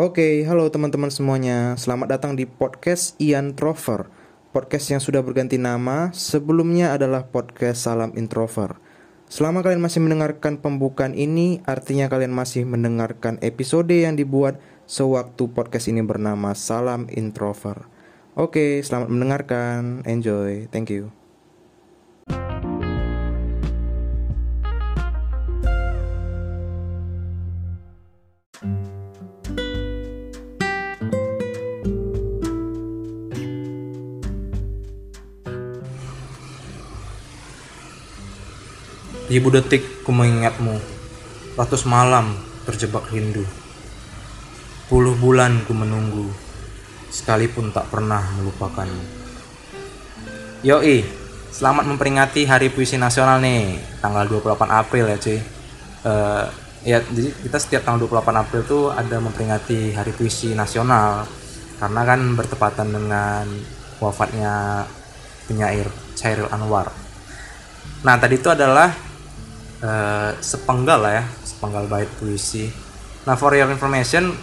Oke, 0.00 0.40
halo 0.48 0.72
teman-teman 0.72 1.12
semuanya. 1.12 1.76
Selamat 1.76 2.16
datang 2.16 2.32
di 2.32 2.48
podcast 2.48 3.12
Ian 3.20 3.52
Trover. 3.52 4.08
Podcast 4.48 4.88
yang 4.88 5.04
sudah 5.04 5.20
berganti 5.20 5.60
nama, 5.60 6.08
sebelumnya 6.16 6.96
adalah 6.96 7.28
podcast 7.28 7.84
Salam 7.84 8.16
Introver. 8.16 8.80
Selama 9.28 9.60
kalian 9.60 9.84
masih 9.84 10.00
mendengarkan 10.00 10.64
pembukaan 10.64 11.12
ini, 11.12 11.60
artinya 11.68 12.08
kalian 12.08 12.32
masih 12.32 12.64
mendengarkan 12.64 13.36
episode 13.44 13.92
yang 13.92 14.16
dibuat 14.16 14.56
sewaktu 14.88 15.52
podcast 15.52 15.92
ini 15.92 16.00
bernama 16.00 16.56
Salam 16.56 17.04
Introver. 17.12 17.84
Oke, 18.32 18.80
selamat 18.80 19.12
mendengarkan. 19.12 20.08
Enjoy. 20.08 20.72
Thank 20.72 20.88
you. 20.88 21.21
Ribu 39.32 39.48
detik 39.48 40.04
ku 40.04 40.12
mengingatmu, 40.12 40.76
ratus 41.56 41.88
malam 41.88 42.36
terjebak 42.68 43.08
rindu. 43.08 43.40
Puluh 44.92 45.16
bulan 45.16 45.64
ku 45.64 45.72
menunggu, 45.72 46.28
sekalipun 47.08 47.72
tak 47.72 47.88
pernah 47.88 48.20
melupakanmu. 48.36 49.00
Yoi, 50.68 51.08
selamat 51.48 51.88
memperingati 51.88 52.44
Hari 52.44 52.76
Puisi 52.76 53.00
Nasional 53.00 53.40
nih, 53.40 53.80
tanggal 54.04 54.28
28 54.28 54.68
April 54.68 55.08
ya 55.08 55.16
cuy. 55.16 55.40
Eh, 55.40 56.44
ya, 56.92 56.98
jadi 57.00 57.32
kita 57.32 57.56
setiap 57.56 57.88
tanggal 57.88 58.04
28 58.04 58.36
April 58.36 58.62
tuh 58.68 58.92
ada 58.92 59.16
memperingati 59.16 59.96
Hari 59.96 60.12
Puisi 60.12 60.52
Nasional 60.52 61.24
karena 61.80 62.04
kan 62.04 62.20
bertepatan 62.36 62.88
dengan 62.92 63.48
wafatnya 63.96 64.84
penyair 65.48 65.88
Chairil 66.20 66.52
Anwar. 66.52 66.92
Nah 68.04 68.20
tadi 68.20 68.36
itu 68.36 68.52
adalah 68.52 69.11
eh, 69.82 70.30
sepenggal 70.38 70.98
lah 71.02 71.12
ya, 71.20 71.24
sepenggal 71.42 71.84
bait 71.90 72.08
puisi. 72.16 72.70
Nah 73.26 73.34
for 73.34 73.54
your 73.54 73.70
information, 73.70 74.34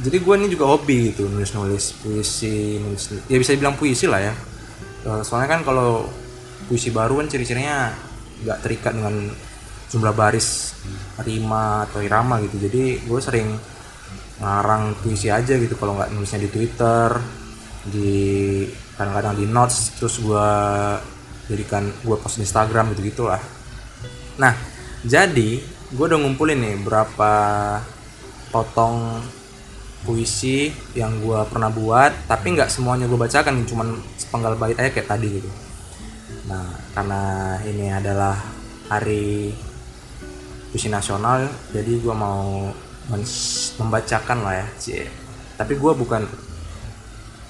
jadi 0.00 0.16
gue 0.20 0.34
ini 0.40 0.48
juga 0.48 0.68
hobi 0.68 1.12
gitu 1.12 1.28
nulis-nulis 1.28 2.00
puisi, 2.00 2.78
nulis 2.80 3.28
ya 3.28 3.36
bisa 3.36 3.52
dibilang 3.54 3.76
puisi 3.76 4.08
lah 4.08 4.20
ya. 4.20 4.34
Eh, 5.08 5.22
soalnya 5.22 5.58
kan 5.58 5.60
kalau 5.62 6.08
puisi 6.68 6.92
baru 6.92 7.20
kan 7.22 7.30
ciri-cirinya 7.30 7.92
nggak 8.44 8.58
terikat 8.60 8.92
dengan 8.94 9.14
jumlah 9.88 10.12
baris 10.12 10.76
rima 11.24 11.88
atau 11.88 12.04
irama 12.04 12.38
gitu. 12.44 12.56
Jadi 12.68 13.08
gue 13.08 13.20
sering 13.20 13.48
ngarang 14.38 14.94
puisi 15.02 15.32
aja 15.32 15.58
gitu 15.58 15.74
kalau 15.74 15.98
nggak 15.98 16.14
nulisnya 16.14 16.46
di 16.46 16.50
Twitter, 16.52 17.08
di 17.88 18.12
kadang-kadang 18.94 19.34
di 19.34 19.46
notes, 19.48 19.98
terus 19.98 20.20
gue 20.22 20.48
jadikan 21.48 21.88
gue 22.04 22.16
post 22.20 22.38
di 22.38 22.44
Instagram 22.46 22.94
gitu 22.94 23.02
gitulah. 23.10 23.40
Nah, 24.38 24.54
jadi 25.02 25.58
gue 25.90 26.04
udah 26.04 26.18
ngumpulin 26.20 26.58
nih 26.62 26.76
berapa 26.86 27.32
potong 28.54 29.18
puisi 30.06 30.70
yang 30.94 31.18
gue 31.18 31.40
pernah 31.50 31.68
buat, 31.68 32.30
tapi 32.30 32.54
nggak 32.54 32.70
semuanya 32.70 33.10
gue 33.10 33.18
bacakan, 33.18 33.66
cuman 33.66 33.98
sepenggal 34.14 34.54
bait 34.54 34.78
aja 34.78 34.94
kayak 34.94 35.10
tadi 35.10 35.42
gitu. 35.42 35.50
Nah, 36.46 36.64
karena 36.94 37.22
ini 37.66 37.90
adalah 37.90 38.38
hari 38.88 39.52
puisi 40.70 40.86
nasional, 40.86 41.50
jadi 41.74 41.98
gue 41.98 42.14
mau 42.14 42.70
membacakan 43.82 44.38
lah 44.46 44.54
ya, 44.62 44.66
cie. 44.78 45.04
Tapi 45.58 45.74
gue 45.74 45.92
bukan 45.98 46.22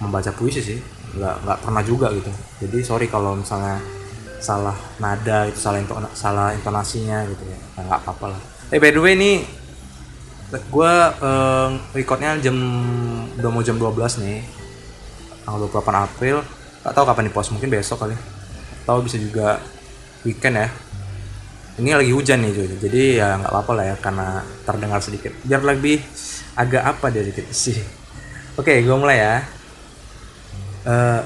membaca 0.00 0.30
puisi 0.32 0.64
sih, 0.64 0.78
nggak 1.20 1.34
nggak 1.44 1.58
pernah 1.62 1.82
juga 1.84 2.08
gitu. 2.16 2.32
Jadi 2.64 2.78
sorry 2.80 3.06
kalau 3.12 3.36
misalnya 3.36 3.76
salah 4.38 4.74
nada 5.02 5.46
itu 5.50 5.58
salah 5.58 5.78
intona, 5.82 6.08
salah 6.14 6.54
intonasinya 6.54 7.26
gitu 7.26 7.44
ya. 7.46 7.58
Nah, 7.78 7.82
nggak 7.90 8.00
apa-apa 8.06 8.26
lah. 8.34 8.40
Eh 8.70 8.78
by 8.78 8.90
the 8.94 9.00
way 9.02 9.14
ini 9.18 9.42
gue 10.48 10.92
eh, 11.20 11.68
recordnya 11.92 12.38
jam 12.40 12.56
udah 13.36 13.50
mau 13.50 13.62
jam 13.62 13.76
12 13.76 14.22
nih. 14.24 14.38
Tanggal 15.44 15.68
28 15.68 16.06
April. 16.06 16.36
Nggak 16.84 16.94
tahu 16.94 17.04
kapan 17.04 17.24
di 17.26 17.32
post 17.34 17.50
mungkin 17.52 17.68
besok 17.68 17.98
kali. 18.06 18.16
Atau 18.86 19.02
bisa 19.04 19.18
juga 19.20 19.60
weekend 20.22 20.56
ya. 20.56 20.68
Ini 21.78 21.94
lagi 21.94 22.10
hujan 22.10 22.42
nih 22.42 22.50
cuy 22.58 22.66
jadi 22.74 23.02
ya 23.22 23.28
nggak 23.38 23.52
apa-apa 23.54 23.72
lah 23.78 23.84
ya 23.94 23.96
karena 24.02 24.26
terdengar 24.66 24.98
sedikit. 24.98 25.30
Biar 25.46 25.62
lebih 25.62 26.02
agak 26.58 26.82
apa 26.82 27.06
dia 27.14 27.22
sedikit 27.22 27.46
sih. 27.54 27.78
Oke 28.58 28.82
gue 28.82 28.96
mulai 28.98 29.18
ya. 29.22 29.34
Eh, 30.88 31.20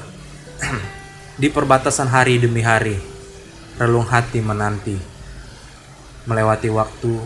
di 1.43 1.51
perbatasan 1.51 2.07
hari 2.07 2.39
demi 2.39 2.63
hari, 2.63 2.95
relung 3.75 4.07
hati 4.07 4.39
menanti, 4.39 4.95
melewati 6.23 6.71
waktu, 6.71 7.19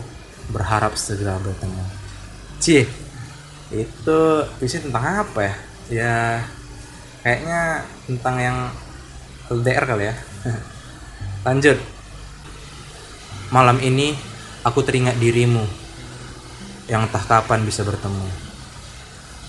berharap 0.49 0.97
segera 0.97 1.37
bertemu. 1.37 1.85
Cie, 2.57 2.89
itu 3.69 4.19
puisi 4.57 4.81
tentang 4.81 5.21
apa 5.21 5.39
ya? 5.45 5.55
Ya, 5.93 6.17
kayaknya 7.21 7.85
tentang 8.09 8.35
yang 8.41 8.57
LDR 9.53 9.85
kali 9.85 10.09
ya. 10.09 10.15
Lanjut. 11.45 11.77
Malam 13.53 13.77
ini 13.85 14.17
aku 14.65 14.81
teringat 14.81 15.21
dirimu 15.21 15.61
yang 16.89 17.05
entah 17.05 17.21
kapan 17.21 17.61
bisa 17.61 17.85
bertemu. 17.85 18.25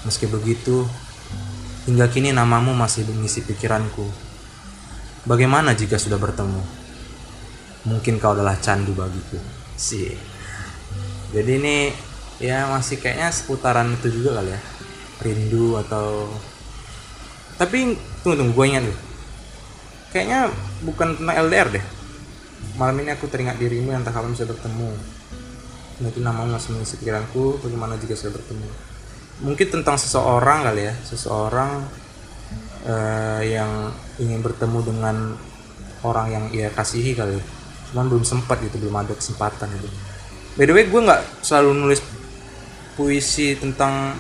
Meski 0.05 0.29
begitu, 0.29 0.85
hingga 1.89 2.05
kini 2.13 2.37
namamu 2.37 2.77
masih 2.77 3.09
mengisi 3.09 3.41
pikiranku. 3.41 4.28
Bagaimana 5.29 5.77
jika 5.77 6.01
sudah 6.01 6.17
bertemu? 6.17 6.65
Mungkin 7.85 8.17
kau 8.17 8.33
adalah 8.33 8.57
candu 8.57 8.97
bagiku. 8.97 9.37
Sih. 9.77 10.17
Jadi 11.37 11.61
ini 11.61 11.93
ya 12.41 12.65
masih 12.73 12.97
kayaknya 12.97 13.29
seputaran 13.29 13.93
itu 13.93 14.09
juga 14.09 14.41
kali 14.41 14.57
ya. 14.57 14.61
Rindu 15.21 15.77
atau 15.77 16.33
tapi 17.61 17.93
tunggu 18.25 18.41
tunggu 18.41 18.57
gue 18.57 18.67
ingat. 18.73 18.85
Kayaknya 20.17 20.49
bukan 20.89 21.21
tentang 21.21 21.37
LDR 21.45 21.69
deh. 21.77 21.85
Malam 22.81 22.97
ini 23.05 23.13
aku 23.13 23.29
teringat 23.29 23.61
dirimu 23.61 23.93
yang 23.93 24.01
tak 24.01 24.17
kapan 24.17 24.33
bisa 24.33 24.49
bertemu. 24.49 24.97
Mungkin 26.01 26.23
namamu 26.25 26.57
masih 26.57 26.73
mengisi 26.73 26.97
pikiranku. 26.97 27.61
Bagaimana 27.61 28.01
jika 28.01 28.17
sudah 28.17 28.33
bertemu? 28.33 28.69
Mungkin 29.45 29.67
tentang 29.69 30.01
seseorang 30.01 30.65
kali 30.73 30.89
ya. 30.89 30.95
Seseorang 31.05 31.85
eh, 32.87 33.59
yang 33.59 33.91
ingin 34.19 34.43
bertemu 34.43 34.79
dengan 34.85 35.17
orang 36.07 36.27
yang 36.31 36.45
ia 36.55 36.71
kasihi 36.71 37.19
kali 37.19 37.39
cuman 37.91 38.07
belum 38.07 38.25
sempat 38.25 38.61
gitu 38.61 38.77
belum 38.79 39.01
ada 39.01 39.17
kesempatan 39.17 39.73
gitu. 39.81 39.89
By 40.61 40.69
the 40.69 40.75
way 40.77 40.85
gue 40.85 41.01
nggak 41.01 41.23
selalu 41.41 41.71
nulis 41.73 42.01
puisi 42.99 43.57
tentang 43.57 44.13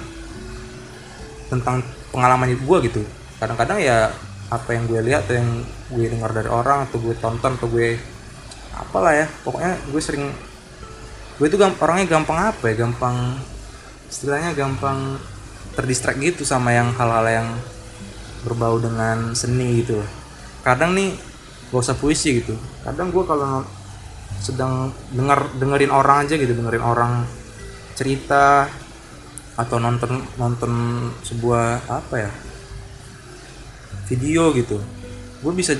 tentang 1.52 1.84
pengalaman 2.14 2.48
hidup 2.54 2.64
gue 2.64 2.78
gitu. 2.88 3.02
Kadang-kadang 3.36 3.78
ya 3.82 4.08
apa 4.48 4.70
yang 4.72 4.88
gue 4.88 5.00
lihat 5.04 5.28
atau 5.28 5.36
yang 5.36 5.50
gue 5.92 6.06
dengar 6.08 6.32
dari 6.32 6.48
orang 6.48 6.88
atau 6.88 6.96
gue 6.96 7.12
tonton 7.20 7.52
atau 7.60 7.68
gue 7.68 8.00
apalah 8.72 9.12
ya. 9.12 9.26
Pokoknya 9.44 9.76
gue 9.92 10.00
sering 10.00 10.24
gue 11.38 11.46
tuh 11.46 11.60
gamp- 11.60 11.78
orangnya 11.84 12.06
gampang 12.08 12.38
apa 12.54 12.64
ya? 12.72 12.74
Gampang 12.86 13.36
istilahnya 14.08 14.56
gampang 14.56 15.20
terdistract 15.76 16.18
gitu 16.18 16.42
sama 16.48 16.72
yang 16.72 16.90
hal-hal 16.96 17.26
yang 17.28 17.48
berbau 18.42 18.78
dengan 18.78 19.34
seni 19.34 19.82
gitu. 19.82 19.98
Kadang 20.62 20.94
nih 20.94 21.14
gak 21.70 21.80
usah 21.80 21.96
puisi 21.98 22.42
gitu. 22.42 22.54
Kadang 22.84 23.10
gue 23.10 23.24
kalau 23.26 23.64
sedang 24.38 24.94
dengar 25.10 25.50
dengerin 25.58 25.90
orang 25.90 26.28
aja 26.28 26.38
gitu 26.38 26.54
dengerin 26.54 26.84
orang 26.84 27.26
cerita 27.98 28.70
atau 29.58 29.82
nonton 29.82 30.22
nonton 30.38 30.72
sebuah 31.26 31.88
apa 31.90 32.14
ya 32.28 32.30
video 34.06 34.54
gitu. 34.54 34.78
Gue 35.42 35.52
bisa 35.54 35.74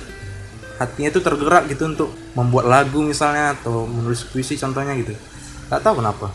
hatinya 0.78 1.10
tuh 1.10 1.22
tergerak 1.22 1.66
gitu 1.70 1.90
untuk 1.90 2.10
membuat 2.38 2.70
lagu 2.70 3.02
misalnya 3.02 3.54
atau 3.54 3.86
menulis 3.86 4.26
puisi 4.26 4.58
contohnya 4.58 4.94
gitu. 4.98 5.14
Gak 5.70 5.82
tahu 5.82 6.02
kenapa. 6.02 6.30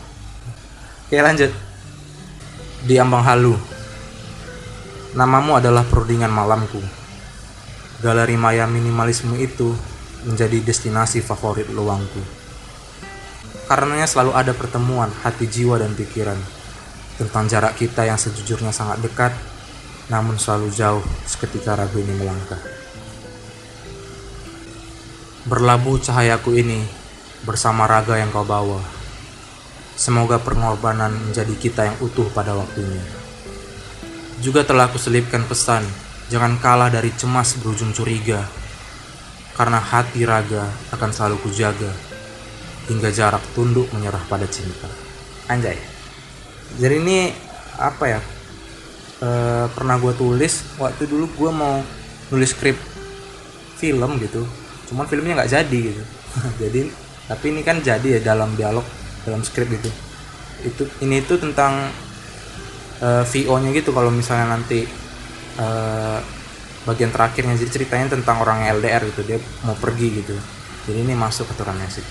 Oke 1.04 1.20
lanjut. 1.20 1.52
Di 2.84 3.00
ambang 3.00 3.24
halu 3.24 3.73
Namamu 5.14 5.62
adalah 5.62 5.86
perundingan 5.86 6.26
malamku. 6.26 6.82
Galeri 8.02 8.34
maya 8.34 8.66
minimalisme 8.66 9.38
itu 9.38 9.70
menjadi 10.26 10.58
destinasi 10.58 11.22
favorit 11.22 11.70
luangku. 11.70 12.18
Karenanya 13.70 14.10
selalu 14.10 14.34
ada 14.34 14.50
pertemuan 14.50 15.14
hati 15.22 15.46
jiwa 15.46 15.78
dan 15.78 15.94
pikiran 15.94 16.36
tentang 17.14 17.46
jarak 17.46 17.78
kita 17.78 18.02
yang 18.10 18.18
sejujurnya 18.18 18.74
sangat 18.74 19.06
dekat, 19.06 19.30
namun 20.10 20.34
selalu 20.34 20.74
jauh 20.74 21.04
seketika 21.30 21.78
ragu 21.78 22.02
ini 22.02 22.10
melangkah. 22.18 22.58
Berlabuh 25.46 26.02
cahayaku 26.02 26.58
ini 26.58 26.82
bersama 27.46 27.86
raga 27.86 28.18
yang 28.18 28.34
kau 28.34 28.42
bawa. 28.42 28.82
Semoga 29.94 30.42
pengorbanan 30.42 31.14
menjadi 31.30 31.54
kita 31.54 31.86
yang 31.86 31.96
utuh 32.02 32.26
pada 32.34 32.50
waktunya. 32.58 33.23
Juga 34.44 34.60
telah 34.60 34.92
kuselipkan 34.92 35.48
pesan, 35.48 35.80
jangan 36.28 36.60
kalah 36.60 36.92
dari 36.92 37.08
cemas 37.16 37.56
berujung 37.56 37.96
curiga. 37.96 38.44
Karena 39.56 39.80
hati 39.80 40.28
raga 40.28 40.68
akan 40.92 41.10
selalu 41.14 41.40
kujaga, 41.40 41.88
hingga 42.92 43.08
jarak 43.08 43.40
tunduk 43.56 43.88
menyerah 43.96 44.20
pada 44.28 44.44
cinta. 44.44 44.90
Anjay. 45.48 45.80
Jadi 46.76 46.94
ini 47.00 47.32
apa 47.80 48.04
ya? 48.04 48.20
E, 49.24 49.28
pernah 49.72 49.96
gue 49.96 50.12
tulis 50.12 50.76
waktu 50.76 51.08
dulu 51.08 51.24
gue 51.32 51.50
mau 51.54 51.80
nulis 52.28 52.52
skrip 52.52 52.76
film 53.80 54.20
gitu, 54.20 54.44
cuman 54.92 55.08
filmnya 55.08 55.40
nggak 55.40 55.52
jadi 55.54 55.78
gitu. 55.88 56.02
jadi 56.66 56.92
tapi 57.24 57.56
ini 57.56 57.64
kan 57.64 57.80
jadi 57.80 58.18
ya 58.18 58.34
dalam 58.34 58.52
dialog 58.58 58.84
dalam 59.24 59.40
skrip 59.40 59.72
gitu 59.72 59.88
itu 60.64 60.82
ini 61.04 61.24
itu 61.24 61.36
tentang 61.40 61.88
uh, 63.02 63.22
eh, 63.22 63.24
VO 63.24 63.54
nya 63.58 63.70
gitu 63.74 63.90
kalau 63.90 64.12
misalnya 64.12 64.54
nanti 64.54 64.86
uh, 65.58 66.18
bagian 66.84 67.10
terakhirnya 67.10 67.56
jadi 67.56 67.70
ceritanya 67.80 68.06
tentang 68.14 68.44
orang 68.44 68.68
LDR 68.78 69.02
gitu 69.08 69.24
dia 69.24 69.38
mau 69.64 69.74
pergi 69.74 70.08
gitu. 70.20 70.36
Jadi 70.84 70.98
ini 71.00 71.16
masuk 71.16 71.48
aturannya 71.48 71.88
sih. 71.88 72.04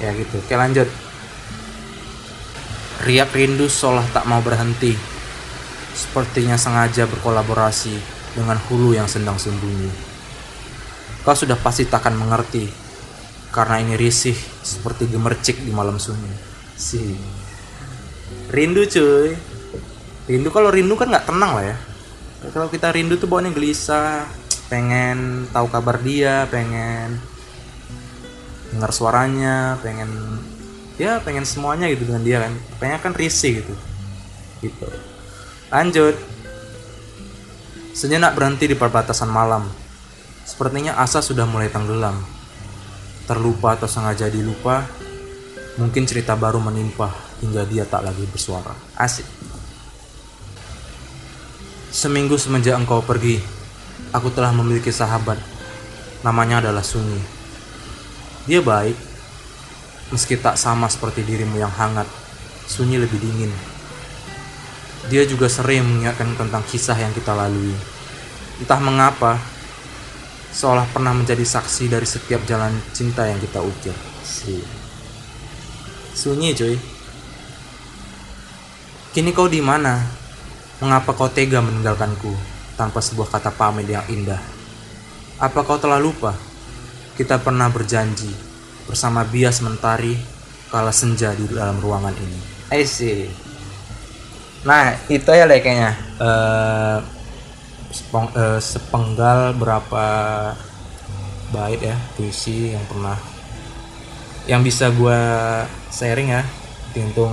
Ya 0.00 0.16
gitu. 0.16 0.40
Oke 0.40 0.56
lanjut. 0.56 0.88
Riak 3.04 3.30
rindu 3.36 3.68
seolah 3.68 4.08
tak 4.16 4.24
mau 4.24 4.40
berhenti. 4.40 4.96
Sepertinya 5.92 6.56
sengaja 6.56 7.04
berkolaborasi 7.04 7.92
dengan 8.32 8.56
hulu 8.68 8.96
yang 8.96 9.08
sedang 9.08 9.36
sembunyi. 9.36 9.92
Kau 11.24 11.36
sudah 11.36 11.56
pasti 11.60 11.84
takkan 11.88 12.16
mengerti 12.16 12.68
karena 13.52 13.80
ini 13.80 13.96
risih 13.96 14.36
seperti 14.60 15.08
gemercik 15.08 15.60
di 15.64 15.72
malam 15.72 15.96
sunyi. 15.96 16.32
Si. 16.76 17.16
Rindu 18.52 18.84
cuy. 18.84 19.55
Rindu 20.26 20.50
kalau 20.50 20.70
rindu 20.74 20.98
kan 20.98 21.10
nggak 21.10 21.26
tenang 21.30 21.52
lah 21.54 21.64
ya. 21.64 21.76
Kalau 22.50 22.70
kita 22.70 22.90
rindu 22.94 23.18
tuh 23.18 23.26
bawaannya 23.30 23.54
gelisah, 23.54 24.26
pengen 24.70 25.46
tahu 25.50 25.66
kabar 25.70 25.98
dia, 26.02 26.46
pengen 26.50 27.18
dengar 28.74 28.90
suaranya, 28.90 29.78
pengen 29.80 30.10
ya 30.98 31.22
pengen 31.22 31.46
semuanya 31.46 31.86
gitu 31.90 32.06
dengan 32.10 32.22
dia 32.26 32.38
kan. 32.42 32.52
Pengen 32.82 32.98
kan 33.02 33.12
risih 33.14 33.62
gitu. 33.62 33.74
Gitu. 34.62 34.86
Lanjut. 35.70 36.14
Sejenak 37.96 38.36
berhenti 38.36 38.68
di 38.68 38.76
perbatasan 38.76 39.30
malam. 39.30 39.64
Sepertinya 40.44 40.98
asa 41.00 41.24
sudah 41.24 41.48
mulai 41.48 41.72
tenggelam 41.72 42.36
terlupa 43.26 43.74
atau 43.74 43.90
sengaja 43.90 44.30
dilupa, 44.30 44.86
mungkin 45.76 46.06
cerita 46.06 46.38
baru 46.38 46.62
menimpa 46.62 47.10
hingga 47.42 47.66
dia 47.66 47.82
tak 47.82 48.06
lagi 48.06 48.22
bersuara. 48.30 48.72
Asik. 48.94 49.26
Seminggu 51.96 52.36
semenjak 52.36 52.76
engkau 52.76 53.00
pergi, 53.00 53.40
aku 54.12 54.28
telah 54.28 54.52
memiliki 54.52 54.92
sahabat. 54.92 55.40
Namanya 56.20 56.60
adalah 56.60 56.84
Sunyi. 56.84 57.16
Dia 58.44 58.60
baik, 58.60 58.92
meski 60.12 60.36
tak 60.36 60.60
sama 60.60 60.92
seperti 60.92 61.24
dirimu 61.24 61.56
yang 61.56 61.72
hangat. 61.72 62.04
Sunyi 62.68 63.00
lebih 63.00 63.16
dingin. 63.16 63.48
Dia 65.08 65.24
juga 65.24 65.48
sering 65.48 65.88
mengingatkan 65.88 66.36
tentang 66.36 66.60
kisah 66.68 67.00
yang 67.00 67.16
kita 67.16 67.32
lalui. 67.32 67.72
Entah 68.60 68.76
mengapa, 68.76 69.40
seolah 70.52 70.84
pernah 70.92 71.16
menjadi 71.16 71.48
saksi 71.48 71.88
dari 71.88 72.04
setiap 72.04 72.44
jalan 72.44 72.76
cinta 72.92 73.24
yang 73.24 73.40
kita 73.40 73.64
ukir. 73.64 73.96
Si. 74.20 74.60
Sunyi 76.12 76.52
cuy. 76.52 76.76
Kini 79.16 79.32
kau 79.32 79.48
di 79.48 79.64
mana? 79.64 80.25
Mengapa 80.82 81.16
kau 81.16 81.30
tega 81.32 81.64
meninggalkanku 81.64 82.32
tanpa 82.76 83.00
sebuah 83.00 83.32
kata 83.32 83.52
pamit 83.56 83.88
yang 83.88 84.04
indah? 84.12 84.40
Apa 85.40 85.64
kau 85.64 85.80
telah 85.80 85.96
lupa? 85.96 86.36
Kita 87.16 87.40
pernah 87.40 87.72
berjanji 87.72 88.28
bersama 88.84 89.24
bias 89.24 89.64
mentari 89.64 90.20
kala 90.68 90.92
senja 90.92 91.32
di 91.32 91.48
dalam 91.48 91.80
ruangan 91.80 92.12
ini. 92.12 92.40
I 92.68 92.84
see. 92.84 93.32
Nah, 94.68 94.92
itu 95.08 95.30
ya 95.32 95.48
kayaknya. 95.48 95.92
Uh, 96.20 96.98
sepeng, 97.96 98.28
uh, 98.36 98.60
sepenggal 98.60 99.56
berapa 99.56 100.06
bait 101.54 101.80
ya 101.80 101.96
puisi 102.18 102.74
yang 102.74 102.84
pernah 102.90 103.16
yang 104.50 104.60
bisa 104.62 104.90
gue 104.92 105.20
sharing 105.90 106.30
ya 106.30 106.42
untuk 106.96 107.30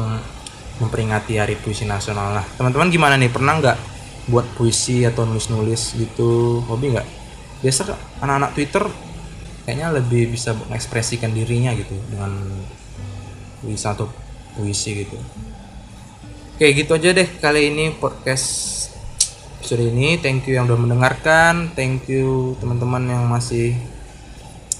memperingati 0.83 1.39
Hari 1.39 1.55
Puisi 1.59 1.87
Nasional. 1.87 2.35
Nah, 2.35 2.45
teman-teman 2.59 2.91
gimana 2.91 3.15
nih? 3.15 3.31
Pernah 3.31 3.59
nggak 3.63 3.77
buat 4.27 4.47
puisi 4.55 5.07
atau 5.07 5.23
nulis-nulis 5.23 5.95
gitu? 5.95 6.61
Hobi 6.67 6.93
nggak? 6.93 7.07
Biasa 7.63 7.95
anak-anak 8.19 8.51
Twitter 8.53 8.83
kayaknya 9.63 9.95
lebih 9.95 10.35
bisa 10.35 10.51
mengekspresikan 10.51 11.31
dirinya 11.31 11.71
gitu 11.71 11.95
dengan 12.11 12.35
puisi 13.63 13.87
atau 13.87 14.11
puisi 14.59 15.07
gitu. 15.07 15.15
Oke, 16.53 16.69
gitu 16.75 16.91
aja 16.93 17.09
deh 17.15 17.27
kali 17.39 17.71
ini 17.71 17.95
podcast 17.95 18.73
episode 19.63 19.79
ini 19.79 20.19
thank 20.19 20.43
you 20.43 20.59
yang 20.59 20.67
udah 20.67 20.75
mendengarkan 20.75 21.71
thank 21.71 22.03
you 22.11 22.51
teman-teman 22.59 23.07
yang 23.07 23.23
masih 23.31 23.79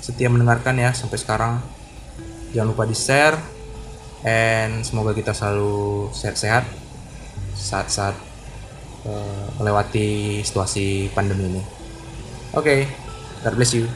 setia 0.03 0.27
mendengarkan 0.27 0.75
ya 0.75 0.91
sampai 0.91 1.15
sekarang 1.15 1.63
jangan 2.51 2.75
lupa 2.75 2.83
di 2.83 2.91
share 2.91 3.39
and 4.23 4.83
semoga 4.83 5.11
kita 5.11 5.35
selalu 5.35 6.07
sehat-sehat 6.15 6.63
saat-saat 7.53 8.15
uh, 9.07 9.47
melewati 9.59 10.41
situasi 10.43 11.11
pandemi 11.11 11.47
ini. 11.47 11.63
Oke 12.55 12.63
okay, 12.63 12.79
God 13.43 13.55
bless 13.59 13.75
you 13.75 13.87